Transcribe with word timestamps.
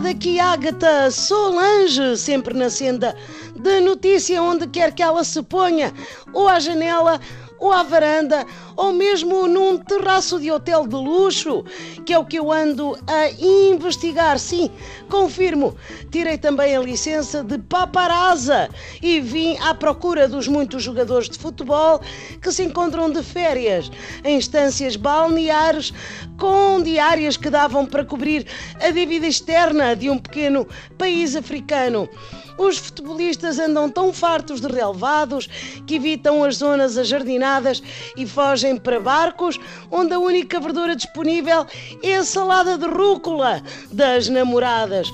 daqui 0.00 0.40
Ágata 0.40 1.10
Solange, 1.10 2.16
sempre 2.16 2.54
na 2.54 2.68
senda 2.68 3.16
de 3.54 3.80
notícia 3.80 4.42
onde 4.42 4.66
quer 4.66 4.92
que 4.92 5.02
ela 5.02 5.24
se 5.24 5.42
ponha, 5.42 5.92
ou 6.32 6.48
à 6.48 6.58
janela 6.58 7.20
ou 7.58 7.72
à 7.72 7.82
varanda, 7.82 8.46
ou 8.76 8.92
mesmo 8.92 9.46
num 9.46 9.78
terraço 9.78 10.38
de 10.38 10.50
hotel 10.50 10.86
de 10.86 10.94
luxo, 10.94 11.64
que 12.06 12.12
é 12.12 12.18
o 12.18 12.24
que 12.24 12.38
eu 12.38 12.52
ando 12.52 12.96
a 13.06 13.30
investigar. 13.30 14.38
Sim, 14.38 14.70
confirmo. 15.08 15.76
Tirei 16.10 16.38
também 16.38 16.76
a 16.76 16.80
licença 16.80 17.42
de 17.42 17.58
paparazza 17.58 18.68
e 19.02 19.20
vim 19.20 19.56
à 19.58 19.74
procura 19.74 20.28
dos 20.28 20.46
muitos 20.46 20.82
jogadores 20.82 21.28
de 21.28 21.38
futebol 21.38 22.00
que 22.40 22.52
se 22.52 22.62
encontram 22.62 23.10
de 23.10 23.22
férias 23.22 23.90
em 24.24 24.36
instâncias 24.36 24.96
balneares 24.96 25.92
com 26.38 26.80
diárias 26.82 27.36
que 27.36 27.50
davam 27.50 27.84
para 27.84 28.04
cobrir 28.04 28.46
a 28.80 28.90
dívida 28.90 29.26
externa 29.26 29.96
de 29.96 30.08
um 30.08 30.18
pequeno 30.18 30.66
país 30.96 31.34
africano. 31.34 32.08
Os 32.58 32.76
futebolistas 32.76 33.60
andam 33.60 33.88
tão 33.88 34.12
fartos 34.12 34.60
de 34.60 34.66
relevados 34.66 35.48
que 35.86 35.94
evitam 35.94 36.42
as 36.42 36.56
zonas 36.56 36.98
ajardinadas 36.98 37.80
e 38.16 38.26
fogem 38.26 38.76
para 38.76 38.98
barcos 38.98 39.60
onde 39.92 40.12
a 40.12 40.18
única 40.18 40.58
verdura 40.58 40.96
disponível 40.96 41.64
é 42.02 42.16
a 42.16 42.24
salada 42.24 42.76
de 42.76 42.86
rúcula 42.86 43.62
das 43.92 44.28
namoradas. 44.28 45.08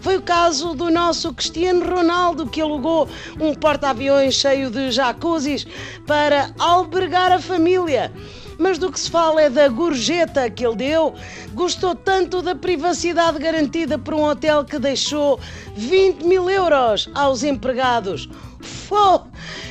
Foi 0.00 0.16
o 0.16 0.22
caso 0.22 0.74
do 0.74 0.90
nosso 0.90 1.32
Cristiano 1.32 1.88
Ronaldo, 1.88 2.48
que 2.48 2.60
alugou 2.60 3.08
um 3.40 3.54
porta-aviões 3.54 4.34
cheio 4.34 4.68
de 4.68 4.90
jacuzzis 4.90 5.66
para 6.04 6.52
albergar 6.58 7.30
a 7.30 7.40
família 7.40 8.12
mas 8.58 8.76
do 8.76 8.90
que 8.90 8.98
se 8.98 9.10
fala 9.10 9.40
é 9.40 9.48
da 9.48 9.68
gorjeta 9.68 10.50
que 10.50 10.66
ele 10.66 10.76
deu. 10.76 11.14
Gostou 11.54 11.94
tanto 11.94 12.42
da 12.42 12.54
privacidade 12.54 13.38
garantida 13.38 13.98
por 13.98 14.14
um 14.14 14.24
hotel 14.24 14.64
que 14.64 14.78
deixou 14.78 15.40
20 15.74 16.24
mil 16.24 16.50
euros 16.50 17.08
aos 17.14 17.42
empregados. 17.42 18.28
Fô! 18.60 19.22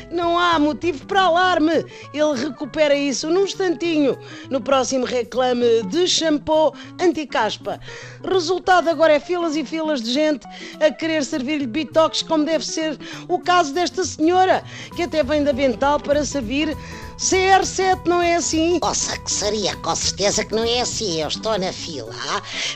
Não 0.10 0.40
há 0.40 0.58
motivo 0.58 1.06
para 1.06 1.24
alarme. 1.24 1.86
Ele 2.14 2.34
recupera 2.36 2.96
isso 2.96 3.30
num 3.30 3.44
instantinho 3.44 4.18
no 4.50 4.62
próximo 4.62 5.06
reclame 5.06 5.84
de 5.84 6.08
shampoo 6.08 6.74
anti-caspa. 7.00 7.80
Resultado 8.24 8.90
agora 8.90 9.14
é 9.14 9.20
filas 9.20 9.56
e 9.56 9.66
filas 9.66 10.02
de 10.02 10.12
gente 10.12 10.48
a 10.80 10.92
querer 10.92 11.26
servir-lhe 11.26 11.68
bitox 11.68 12.22
como 12.22 12.46
deve 12.46 12.66
ser 12.66 12.98
o 13.28 13.40
caso 13.40 13.74
desta 13.74 14.04
senhora, 14.06 14.64
que 14.96 15.04
até 15.04 15.24
vem 15.24 15.44
da 15.44 15.52
Vental 15.52 16.00
para 16.00 16.24
servir 16.24 16.76
CR7 17.18 18.06
não 18.06 18.22
é 18.22 18.36
assim? 18.36 18.77
Nossa, 18.82 19.18
que 19.18 19.32
seria, 19.32 19.76
com 19.78 19.96
certeza 19.96 20.46
que 20.46 20.54
não 20.54 20.64
é 20.64 20.82
assim. 20.82 21.22
Eu 21.22 21.28
estou 21.28 21.58
na 21.58 21.72
fila, 21.72 22.14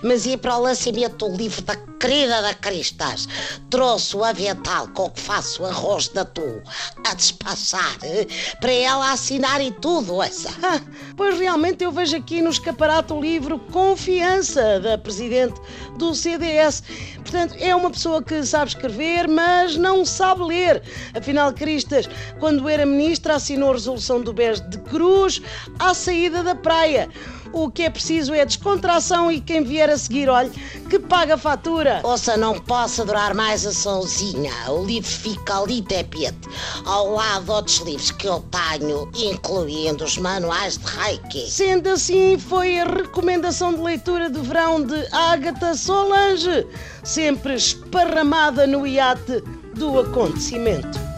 mas 0.03 0.25
ia 0.25 0.38
para 0.38 0.57
o 0.57 0.61
lançamento 0.61 1.30
do 1.30 1.35
livro 1.35 1.61
da 1.61 1.75
querida 2.02 2.41
da 2.41 2.55
Cristas. 2.55 3.30
Trouxe 3.69 4.17
o 4.17 4.23
avental 4.23 4.88
com 4.88 5.07
que 5.11 5.21
faço 5.21 5.63
arroz 5.63 6.07
de 6.07 6.19
atum 6.19 6.59
a 7.07 7.13
despachar 7.13 7.95
eh, 8.02 8.25
para 8.59 8.71
ela 8.71 9.11
assinar 9.11 9.61
e 9.61 9.71
tudo, 9.71 10.22
essa. 10.22 10.49
Ah, 10.63 10.81
pois 11.16 11.38
realmente 11.38 11.83
eu 11.83 11.91
vejo 11.91 12.17
aqui 12.17 12.41
no 12.41 12.49
escaparate 12.49 13.13
o 13.13 13.22
livro 13.22 13.59
Confiança 13.72 14.79
da 14.79 14.97
Presidente 14.97 15.61
do 15.97 16.16
CDS. 16.16 16.81
Portanto, 17.17 17.55
é 17.59 17.75
uma 17.75 17.91
pessoa 17.91 18.23
que 18.23 18.44
sabe 18.44 18.69
escrever, 18.69 19.27
mas 19.27 19.77
não 19.77 20.03
sabe 20.03 20.44
ler. 20.44 20.81
Afinal, 21.16 21.53
Cristas, 21.53 22.09
quando 22.39 22.67
era 22.67 22.85
ministra, 22.85 23.35
assinou 23.35 23.69
a 23.69 23.73
resolução 23.73 24.22
do 24.22 24.33
BES 24.33 24.61
de 24.69 24.79
Cruz 24.79 25.39
à 25.77 25.94
saída 25.94 26.44
da 26.44 26.55
praia. 26.55 27.07
O 27.53 27.69
que 27.69 27.83
é 27.83 27.89
preciso 27.89 28.33
é 28.33 28.45
descontração 28.45 29.31
e 29.31 29.41
quem 29.41 29.63
vier 29.63 29.89
a 29.89 29.97
seguir, 29.97 30.29
olhe, 30.29 30.50
que 30.89 30.97
paga 30.97 31.35
a 31.35 31.38
fatura. 31.38 32.00
Ouça, 32.03 32.38
não 32.38 32.59
posso 32.59 33.01
adorar 33.01 33.34
mais 33.34 33.66
a 33.66 33.73
sozinha. 33.73 34.53
O 34.69 34.85
livro 34.85 35.09
fica 35.09 35.59
ali 35.59 35.81
tapete, 35.81 36.47
ao 36.85 37.11
lado 37.11 37.45
de 37.45 37.51
outros 37.51 37.78
livros 37.79 38.11
que 38.11 38.28
eu 38.28 38.44
tenho, 38.51 39.11
incluindo 39.16 40.03
os 40.06 40.17
manuais 40.17 40.78
de 40.78 40.85
Reiki. 40.85 41.51
Sendo 41.51 41.90
assim, 41.90 42.38
foi 42.38 42.79
a 42.79 42.85
recomendação 42.85 43.73
de 43.73 43.81
leitura 43.81 44.29
de 44.29 44.40
verão 44.40 44.81
de 44.81 45.07
Ágata 45.11 45.75
Solange, 45.75 46.66
sempre 47.03 47.56
esparramada 47.56 48.66
no 48.66 48.88
iate 48.88 49.41
do 49.75 50.00
acontecimento. 50.00 51.10